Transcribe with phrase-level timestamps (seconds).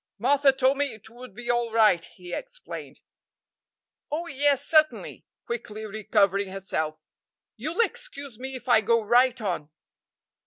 [0.17, 3.01] "Martha told me it would be all right," he explained.
[4.09, 7.03] "Oh, yes, certainly," quickly recovering herself,
[7.55, 9.69] "you'll excuse me if I go right on."